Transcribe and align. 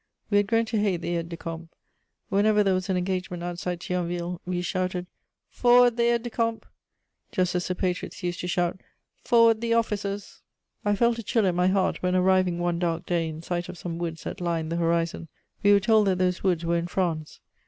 We 0.31 0.37
had 0.37 0.47
grown 0.47 0.65
to 0.65 0.79
hate 0.79 1.01
the 1.01 1.15
aides 1.15 1.29
de 1.29 1.37
camp; 1.37 1.69
whenever 2.29 2.63
there 2.63 2.73
was 2.73 2.89
an 2.89 2.97
engagement 2.97 3.43
outside 3.43 3.79
Thionville, 3.79 4.39
we 4.47 4.63
shouted, 4.63 5.05
"Forward, 5.51 5.95
the 5.95 6.11
aides 6.11 6.23
de 6.23 6.31
camp!" 6.31 6.65
just 7.31 7.53
as 7.53 7.67
the 7.67 7.75
patriots 7.75 8.23
used 8.23 8.39
to 8.39 8.47
shout, 8.47 8.81
"Forward, 9.23 9.61
the 9.61 9.75
officers!" 9.75 10.41
I 10.83 10.95
felt 10.95 11.19
a 11.19 11.21
chill 11.23 11.45
at 11.45 11.53
my 11.53 11.67
heart 11.67 12.01
when, 12.01 12.15
arriving 12.15 12.57
one 12.57 12.79
dark 12.79 13.05
day 13.05 13.27
in 13.27 13.43
sight 13.43 13.69
of 13.69 13.77
some 13.77 13.99
woods 13.99 14.23
that 14.23 14.41
lined 14.41 14.71
the 14.71 14.77
horizon, 14.77 15.27
we 15.61 15.71
were 15.71 15.79
told 15.79 16.07
that 16.07 16.17
those 16.17 16.41
woods 16.43 16.65
were 16.65 16.77
in 16.77 16.87
France. 16.87 17.39